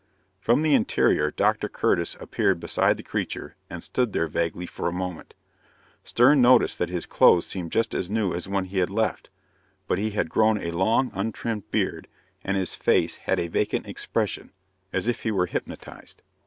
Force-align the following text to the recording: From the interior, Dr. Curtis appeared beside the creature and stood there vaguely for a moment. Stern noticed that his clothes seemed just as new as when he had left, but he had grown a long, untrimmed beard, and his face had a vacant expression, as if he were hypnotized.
From 0.39 0.63
the 0.63 0.73
interior, 0.73 1.29
Dr. 1.29 1.69
Curtis 1.69 2.17
appeared 2.19 2.59
beside 2.59 2.97
the 2.97 3.03
creature 3.03 3.55
and 3.69 3.83
stood 3.83 4.13
there 4.13 4.27
vaguely 4.27 4.65
for 4.65 4.87
a 4.87 4.91
moment. 4.91 5.35
Stern 6.03 6.41
noticed 6.41 6.79
that 6.79 6.89
his 6.89 7.05
clothes 7.05 7.45
seemed 7.45 7.71
just 7.71 7.93
as 7.93 8.09
new 8.09 8.33
as 8.33 8.47
when 8.47 8.65
he 8.65 8.79
had 8.79 8.89
left, 8.89 9.29
but 9.87 9.99
he 9.99 10.09
had 10.09 10.27
grown 10.27 10.57
a 10.59 10.71
long, 10.71 11.11
untrimmed 11.13 11.69
beard, 11.69 12.07
and 12.43 12.57
his 12.57 12.73
face 12.73 13.15
had 13.17 13.39
a 13.39 13.47
vacant 13.47 13.87
expression, 13.87 14.49
as 14.91 15.07
if 15.07 15.21
he 15.21 15.29
were 15.29 15.45
hypnotized. 15.45 16.23